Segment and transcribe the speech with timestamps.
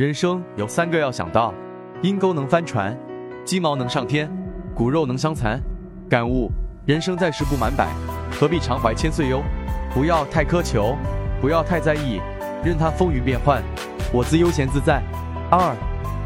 [0.00, 1.52] 人生有三个要想到：
[2.00, 2.98] 阴沟能翻船，
[3.44, 4.30] 鸡毛能上天，
[4.74, 5.60] 骨肉能相残。
[6.08, 6.50] 感悟：
[6.86, 7.86] 人生在世不满百，
[8.30, 9.42] 何必常怀千岁忧？
[9.92, 10.96] 不要太苛求，
[11.38, 12.18] 不要太在意，
[12.64, 13.62] 任它风云变幻，
[14.10, 15.02] 我自悠闲自在。
[15.50, 15.76] 二，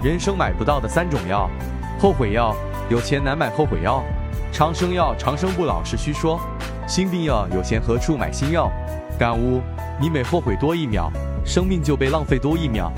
[0.04, 1.50] 人生买不到的三种药：
[1.98, 2.54] 后悔药，
[2.88, 4.04] 有钱难买后悔药；
[4.52, 6.38] 长生药，长生不老是虚说；
[6.86, 8.70] 心病药，有钱何处买新药？
[9.18, 9.60] 感悟：
[10.00, 11.10] 你每后悔多一秒，
[11.44, 12.92] 生命就被浪费多一秒。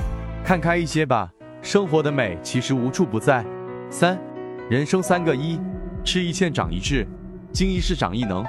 [0.47, 1.29] 看开一些吧，
[1.61, 3.43] 生活的美其实无处不在。
[3.89, 4.17] 三，
[4.69, 5.59] 人生三个一：
[6.05, 7.05] 吃一堑长一智，
[7.51, 8.45] 经一事长一能，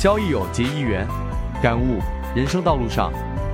[0.00, 1.06] 交一友结一缘。
[1.62, 1.98] 感悟：
[2.34, 3.12] 人生道路上，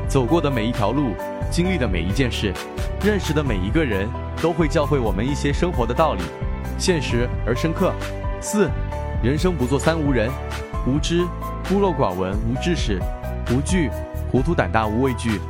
[0.09, 1.10] 走过的每一条路，
[1.50, 2.54] 经历的每一件事，
[3.02, 4.09] 认识的每一个人，
[4.40, 6.23] 都会教会我们一些生活的道理，
[6.78, 7.92] 现实而深刻。
[8.40, 8.70] 四，
[9.24, 10.30] 人生不做三无人：
[10.87, 11.26] 无知、
[11.68, 13.01] 孤陋寡闻、无知识、
[13.51, 13.90] 无惧、
[14.30, 15.40] 糊涂胆大无畏惧、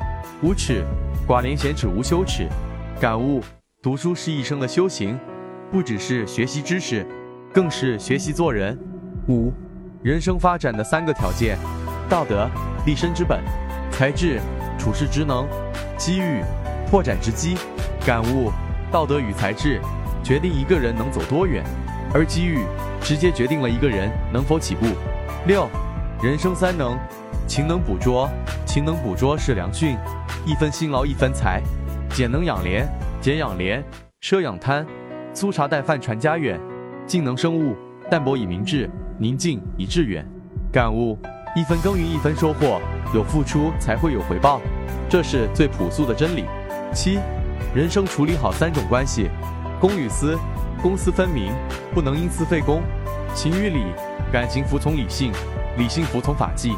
[0.41, 0.83] 无耻。
[1.29, 2.49] 寡廉鲜耻无羞耻，
[2.99, 3.43] 感悟：
[3.83, 5.21] 读书是一生的修行，
[5.71, 7.07] 不只是学习知识，
[7.53, 8.79] 更是学习做人。
[9.29, 9.53] 五，
[10.03, 11.59] 人生发展的三个条件：
[12.09, 12.49] 道德，
[12.87, 13.41] 立身之本；
[13.93, 14.41] 才智，
[14.79, 15.45] 处世之能；
[15.99, 16.43] 机遇，
[16.91, 17.59] 拓展之机。
[18.07, 18.51] 感悟：
[18.91, 19.83] 道德与才智
[20.25, 21.63] 决定一个人能走多远，
[22.15, 22.65] 而机遇
[23.03, 24.87] 直接决定了一个人能否起步。
[25.47, 25.69] 六，
[26.23, 26.99] 人生三能：
[27.49, 28.29] 勤能补拙，
[28.67, 29.97] 勤能补拙是良训。
[30.45, 31.63] 一分辛劳一分财，
[32.11, 32.87] 俭能养廉，
[33.23, 33.83] 俭养廉；
[34.21, 34.87] 奢养贪，
[35.33, 36.61] 粗茶淡饭传家远。
[37.07, 37.75] 静能生物，
[38.11, 40.25] 淡泊以明志，宁静以致远。
[40.71, 41.19] 感悟：
[41.57, 42.83] 一分耕耘一分收获，
[43.15, 44.61] 有付出才会有回报，
[45.09, 46.45] 这是最朴素的真理。
[46.93, 47.19] 七，
[47.75, 49.31] 人生处理好三种关系：
[49.81, 50.39] 公与私，
[50.83, 51.51] 公私分明，
[51.95, 52.83] 不能因私废公；
[53.35, 53.87] 情与理，
[54.31, 55.33] 感情服从理性，
[55.79, 56.73] 理性服从法纪；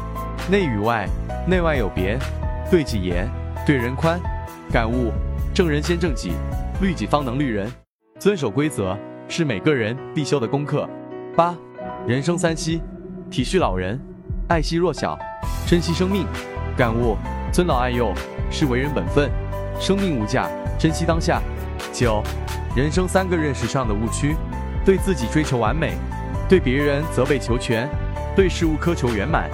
[0.49, 1.07] 内与外，
[1.47, 2.17] 内外有别，
[2.69, 3.29] 对己严。
[3.65, 4.19] 对人宽，
[4.71, 5.11] 感悟
[5.53, 6.31] 正人先正己，
[6.81, 7.71] 律己方能律人。
[8.19, 8.97] 遵守规则
[9.27, 10.89] 是每个人必修的功课。
[11.35, 11.55] 八，
[12.07, 12.81] 人生三惜：
[13.29, 13.99] 体恤老人，
[14.49, 15.17] 爱惜弱小，
[15.67, 16.25] 珍惜生命。
[16.75, 17.15] 感悟
[17.53, 18.11] 尊老爱幼
[18.49, 19.29] 是为人本分。
[19.79, 20.49] 生命无价，
[20.79, 21.39] 珍惜当下。
[21.93, 22.23] 九，
[22.75, 24.35] 人生三个认识上的误区：
[24.83, 25.93] 对自己追求完美，
[26.49, 27.87] 对别人责备求全，
[28.35, 29.49] 对事物苛求圆满。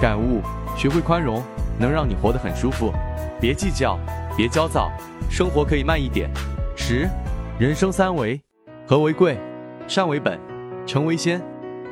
[0.00, 0.40] 感悟
[0.76, 1.42] 学会宽容，
[1.78, 2.92] 能让你活得很舒服。
[3.40, 3.98] 别计较，
[4.36, 4.90] 别焦躁，
[5.28, 6.30] 生活可以慢一点。
[6.76, 7.08] 十，
[7.58, 8.40] 人生三为：
[8.86, 9.38] 和为贵，
[9.86, 10.38] 善为本，
[10.86, 11.40] 诚为先。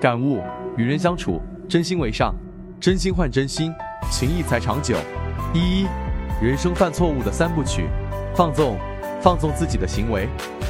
[0.00, 0.42] 感悟：
[0.76, 2.34] 与人相处，真心为上，
[2.80, 3.72] 真心换真心，
[4.10, 4.96] 情谊才长久。
[5.52, 5.86] 一，
[6.40, 7.86] 人生犯错误的三部曲：
[8.34, 8.78] 放纵，
[9.20, 10.26] 放纵自己的行为；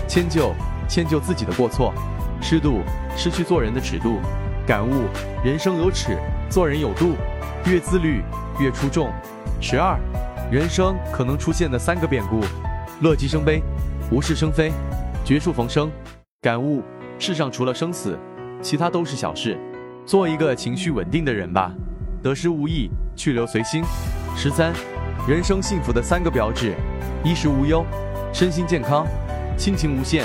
[0.09, 0.53] 迁就，
[0.89, 1.93] 迁就自己的过错；
[2.43, 2.81] 失度，
[3.17, 4.19] 失去做人的尺度。
[4.71, 5.09] 感悟：
[5.43, 6.17] 人生有尺，
[6.49, 7.17] 做人有度，
[7.67, 8.23] 越自律
[8.61, 9.11] 越出众。
[9.61, 9.99] 十二。
[10.49, 12.41] 人生可能出现的三个变故：
[13.01, 13.61] 乐极生悲，
[14.13, 14.71] 无事生非，
[15.25, 15.91] 绝处逢生。
[16.41, 16.85] 感悟：
[17.19, 18.17] 世上除了生死，
[18.63, 19.59] 其他都是小事。
[20.07, 21.73] 做一个情绪稳定的人吧，
[22.23, 23.83] 得失无益，去留随心。
[24.37, 24.73] 十三，
[25.27, 26.77] 人生幸福的三个标志：
[27.25, 27.85] 衣食无忧，
[28.33, 29.05] 身心健康，
[29.59, 30.25] 亲情无限。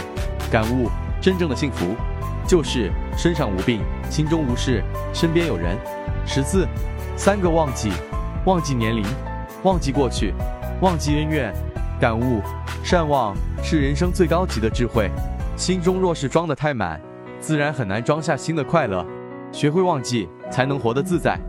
[0.51, 0.87] 感悟：
[1.25, 1.95] 真正的幸福，
[2.47, 3.81] 就是身上无病，
[4.11, 5.75] 心中无事，身边有人。
[6.23, 6.67] 十四，
[7.17, 7.89] 三个忘记：
[8.45, 9.03] 忘记年龄。
[9.63, 10.35] 忘记过去，
[10.81, 11.51] 忘记恩怨，
[11.99, 12.43] 感悟
[12.83, 15.09] 善忘是人生最高级的智慧。
[15.57, 17.01] 心中若是装得太满，
[17.39, 19.03] 自然很难装下新的快乐。
[19.51, 21.39] 学会忘记，才能活得自在。